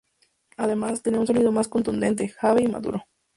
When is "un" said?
1.19-1.27